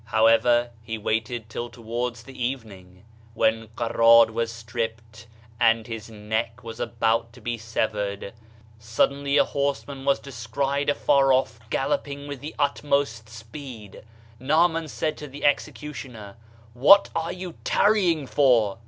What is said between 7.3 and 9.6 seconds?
to be severed, suddenly a